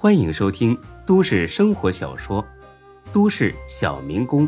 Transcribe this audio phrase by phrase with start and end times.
[0.00, 2.40] 欢迎收听都市生活小说
[3.12, 4.46] 《都市小民工》，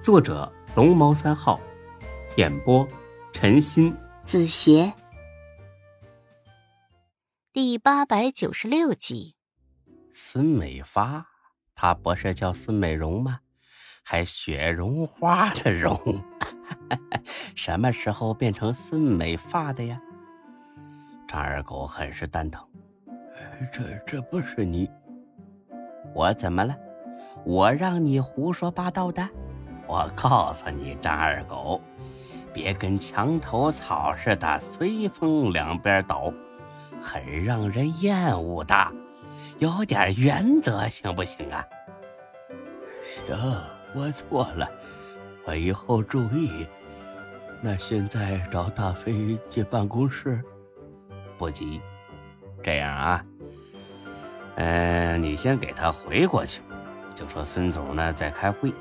[0.00, 1.58] 作者龙猫三号，
[2.36, 2.86] 演播
[3.32, 4.92] 陈鑫、子邪，
[7.52, 9.34] 第八百九十六集。
[10.12, 11.26] 孙美发，
[11.74, 13.40] 她不是叫孙美容吗？
[14.04, 15.98] 还雪绒花的绒，
[17.56, 20.00] 什么时候变成孙美发的呀？
[21.26, 22.64] 张二狗很是蛋疼。
[23.72, 24.90] 这这不是你，
[26.14, 26.76] 我怎么了？
[27.44, 29.28] 我让你胡说八道的？
[29.86, 31.80] 我告诉你，张二狗，
[32.52, 36.32] 别跟墙头草似的随风两边倒，
[37.02, 38.74] 很让人厌恶的。
[39.58, 41.64] 有点原则行不行啊？
[43.26, 43.36] 行，
[43.94, 44.68] 我错了，
[45.44, 46.66] 我以后注意。
[47.60, 50.42] 那现在找大飞借办公室，
[51.36, 51.80] 不急。
[52.62, 53.24] 这样啊。
[54.56, 56.62] 嗯，你先给他回过去，
[57.14, 58.72] 就说孙总呢在开会，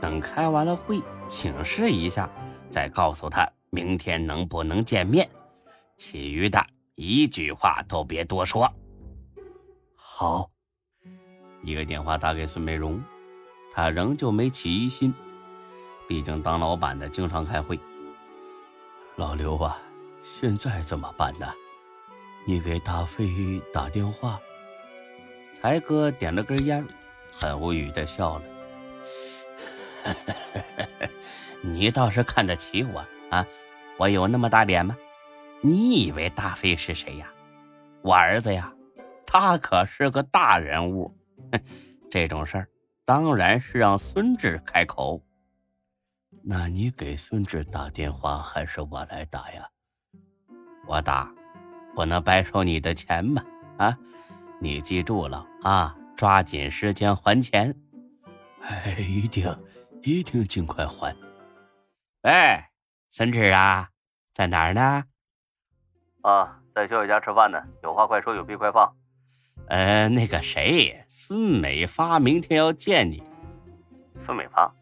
[0.00, 2.30] 等开完了会，请示一下，
[2.70, 5.28] 再告诉他明天能不能见面。
[5.96, 6.64] 其余的
[6.94, 8.72] 一句话都别多说。
[9.94, 10.48] 好，
[11.62, 13.02] 一个电话打给孙美容，
[13.72, 15.12] 他仍旧没起疑心，
[16.08, 17.78] 毕竟当老板的经常开会。
[19.16, 19.76] 老刘啊，
[20.22, 21.52] 现在怎么办呢？
[22.46, 24.38] 你给大飞打电话。
[25.66, 26.86] 白哥点了根烟，
[27.32, 28.44] 很无语的笑了。
[31.60, 33.44] 你倒是看得起我啊！
[33.96, 34.96] 我有那么大脸吗？
[35.62, 37.26] 你以为大飞是谁呀？
[38.00, 38.72] 我儿子呀，
[39.26, 41.12] 他可是个大人物。
[42.12, 42.68] 这种事儿
[43.04, 45.20] 当然是让孙志开口。
[46.44, 49.68] 那你给孙志打电话还是我来打呀？
[50.86, 51.28] 我打，
[51.96, 53.44] 不能白收你的钱嘛！
[53.78, 53.98] 啊！
[54.60, 55.94] 你记住了啊！
[56.16, 57.74] 抓紧时间还钱，
[58.62, 59.54] 哎，一定，
[60.02, 61.14] 一定尽快还。
[62.22, 62.64] 喂，
[63.10, 63.90] 孙志啊，
[64.32, 65.04] 在哪儿呢？
[66.22, 67.62] 啊，在小雨家吃饭呢。
[67.82, 68.90] 有话快说，有屁快放。
[69.68, 73.22] 呃，那个谁，孙美发明天要见你。
[74.18, 74.74] 孙美发，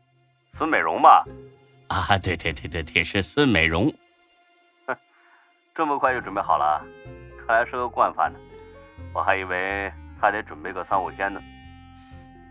[0.53, 1.25] 孙美容吧？
[1.89, 3.93] 啊，对对对对对，是孙美容。
[4.87, 4.97] 哼，
[5.75, 6.81] 这么快就准备好了？
[7.45, 8.39] 看来是个惯犯呢。
[9.15, 11.41] 我还以为他得准备个三五天呢。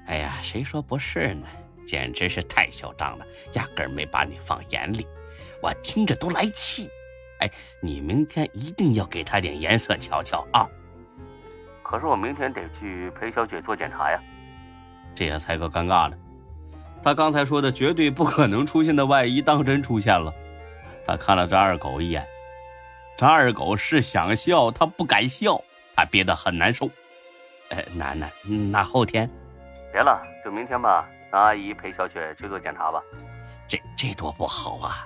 [0.08, 1.48] 哎呀，谁说不是呢？
[1.86, 5.06] 简直是太嚣张了，压根儿没把你放眼里，
[5.62, 6.90] 我听着都来气。
[7.40, 7.50] 哎，
[7.82, 10.66] 你明天一定要给他点颜色瞧瞧啊！
[11.84, 14.18] 可是我明天得去陪小雪做检查呀。
[15.14, 16.18] 这下才哥尴尬了，
[17.04, 20.34] 他刚才说的绝对不可能出现的外衣当真出现了。
[21.06, 22.26] 他看了张二狗一眼，
[23.18, 25.62] 张二狗是想笑，他不敢笑。
[25.96, 26.90] 他憋得很难受，
[27.70, 28.32] 呃，楠楠
[28.72, 29.30] 那后天，
[29.92, 31.08] 别了，就明天吧。
[31.32, 33.02] 让阿姨陪小雪去做检查吧。
[33.68, 35.04] 这这多不好啊！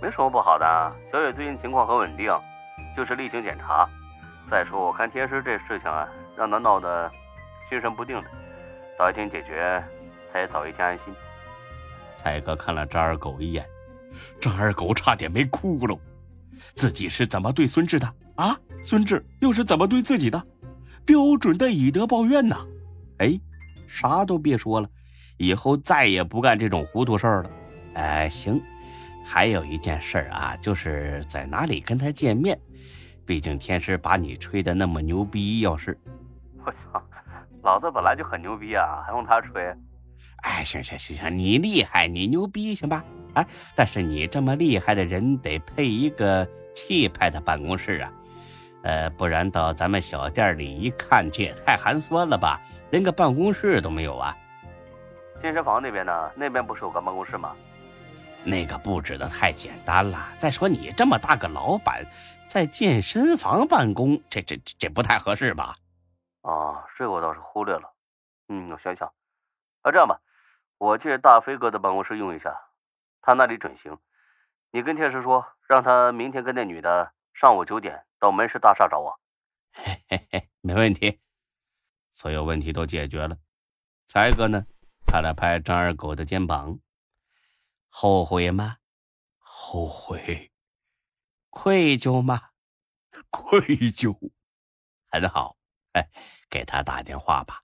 [0.00, 0.64] 没什么不好的，
[1.12, 2.32] 小雪最近情况很稳定，
[2.96, 3.86] 就是例行检查。
[4.50, 7.10] 再说，我看天师这事情啊，让他闹得
[7.68, 8.30] 心神不定的，
[8.96, 9.84] 早一天解决，
[10.32, 11.14] 他也早一天安心。
[12.16, 13.62] 蔡哥看了张二狗一眼，
[14.40, 15.98] 张二狗差点没哭了，
[16.72, 18.06] 自己是怎么对孙志的？
[18.36, 20.42] 啊，孙志又是怎么对自己的？
[21.04, 22.58] 标准的以德报怨呐！
[23.18, 23.40] 哎，
[23.86, 24.88] 啥都别说了，
[25.38, 27.50] 以后再也不干这种糊涂事儿了。
[27.94, 28.60] 哎，行，
[29.24, 32.58] 还有一件事啊，就是在哪里跟他见面？
[33.24, 35.98] 毕竟天师把你吹的那么牛逼，要是
[36.64, 37.02] 我操，
[37.62, 39.74] 老子本来就很牛逼啊，还用他吹？
[40.42, 43.02] 哎，行行行行，你厉害，你牛逼，行吧？
[43.32, 48.12] 哎，但是你这么厉害的人，得配一个气派的办公室啊。
[48.82, 54.36] 呃，不然到咱们小店里一看，这也太寒酸了吧，连个办公室都没有啊！
[55.40, 56.30] 健身房那边呢？
[56.36, 57.54] 那边不是有个办公室吗？
[58.44, 60.28] 那个布置的太简单了。
[60.38, 62.04] 再说你这么大个老板，
[62.46, 65.74] 在健身房办公，这这这不太合适吧？
[66.42, 67.92] 啊，这个我倒是忽略了。
[68.48, 69.12] 嗯，我想想，
[69.82, 70.20] 啊，这样吧，
[70.78, 72.56] 我借大飞哥的办公室用一下，
[73.20, 73.98] 他那里准行。
[74.70, 77.10] 你跟天师说，让他明天跟那女的。
[77.38, 79.16] 上午九点到门市大厦找我，
[79.70, 81.20] 嘿嘿嘿，没问题，
[82.10, 83.38] 所有问题都解决了。
[84.08, 84.66] 才哥呢，
[85.06, 86.80] 拍了拍张二狗的肩膀，
[87.88, 88.78] 后悔吗？
[89.38, 90.50] 后悔，
[91.50, 92.50] 愧疚吗？
[93.30, 93.60] 愧
[93.92, 94.18] 疚，
[95.06, 95.56] 很好，
[95.92, 96.10] 哎，
[96.50, 97.62] 给他打电话吧，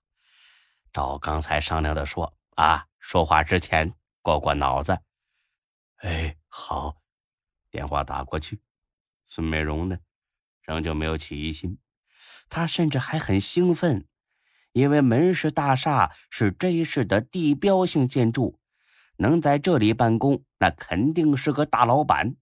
[0.93, 4.97] 照刚才商量的说啊，说话之前过过脑子。
[5.97, 6.95] 哎，好，
[7.69, 8.61] 电话打过去。
[9.25, 9.97] 孙美容呢，
[10.63, 11.79] 仍旧没有起疑心，
[12.49, 14.07] 她甚至还很兴奋，
[14.71, 18.59] 因为门市大厦是这一市的地标性建筑，
[19.17, 22.35] 能在这里办公，那肯定是个大老板。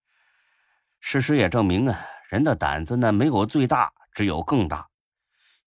[1.00, 2.00] 事实也证明啊，
[2.30, 4.90] 人的胆子呢没有最大，只有更大。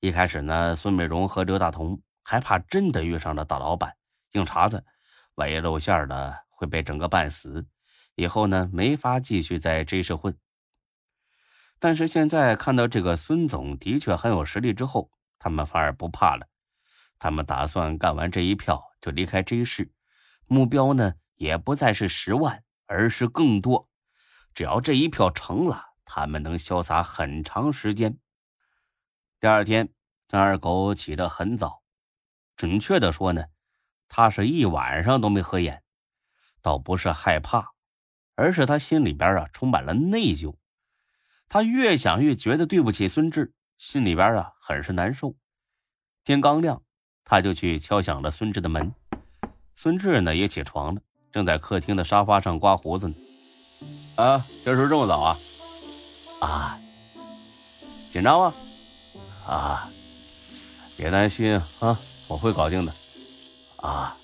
[0.00, 3.96] 一开始呢，孙美荣和刘大同还怕真的遇上了大老板
[4.32, 4.84] 硬茬子，
[5.34, 7.66] 万一露馅了会被整个半死，
[8.14, 10.36] 以后呢没法继续在这市混。
[11.78, 16.46] 但是现在看到这个孙总的确很有实力之后，他们反而不怕了。
[17.18, 19.92] 他们打算干完这一票就离开 J 市，
[20.46, 23.88] 目标呢也不再是十万，而是更多。
[24.54, 28.18] 只要这一票成了，他们能潇洒很长时间。
[29.38, 29.90] 第二天，
[30.28, 31.82] 张二狗起得很早，
[32.56, 33.44] 准确的说呢，
[34.08, 35.82] 他是一晚上都没合眼。
[36.62, 37.72] 倒不是害怕，
[38.34, 40.56] 而是他心里边啊充满了内疚。
[41.48, 45.34] 他越想越觉得对不起孙志，心里边啊很是难受。
[46.24, 46.82] 天刚亮。
[47.28, 48.94] 他就去敲响了孙志的门，
[49.74, 51.00] 孙志呢也起床了，
[51.32, 53.14] 正在客厅的沙发上刮胡子呢。
[54.14, 55.38] 啊，这是这么早啊？
[56.38, 56.78] 啊，
[58.12, 58.54] 紧张吗？
[59.44, 59.90] 啊，
[60.96, 62.94] 别担心啊，我会搞定的。
[63.78, 64.16] 啊，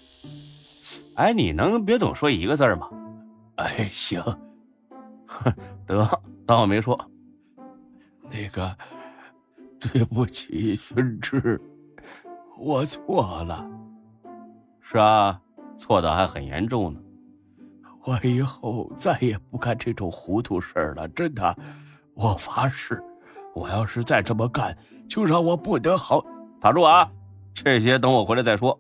[1.17, 2.89] 哎，你能别总说一个字吗？
[3.59, 4.23] 哎，行。
[5.89, 6.97] 得，当我没说。
[8.33, 8.75] 那个，
[9.79, 11.61] 对不起，孙志。
[12.59, 13.69] 我错了，
[14.81, 15.39] 是啊，
[15.77, 17.01] 错的还很严重呢。
[18.05, 21.57] 我以后再也不干这种糊涂事了，真的，
[22.15, 23.03] 我发誓，
[23.55, 24.77] 我要是再这么干，
[25.09, 26.25] 就让我不得好。
[26.61, 27.11] 打住啊！
[27.53, 28.79] 这些等我回来再说。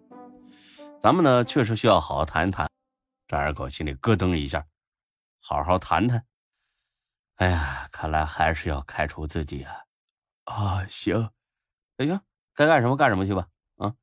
[0.99, 2.69] 咱们呢，确实需要好好谈谈。
[3.28, 4.64] 张二狗心里咯噔一下，
[5.40, 6.22] 好好谈谈。
[7.37, 9.75] 哎呀，看来还是要开除自己啊！
[10.44, 11.31] 啊，行，
[11.96, 12.20] 那行，
[12.55, 13.49] 该干什么干什么去吧。
[13.76, 13.94] 啊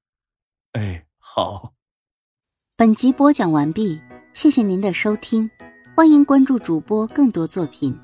[0.73, 1.73] 哎，好。
[2.75, 4.01] 本集播讲完毕，
[4.33, 5.49] 谢谢您的收听，
[5.95, 7.97] 欢迎关注主播更多作品。